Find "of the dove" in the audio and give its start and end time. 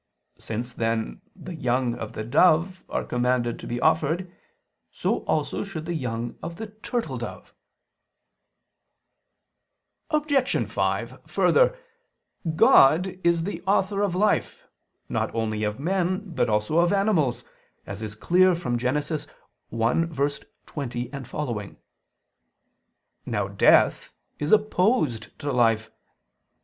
1.93-2.83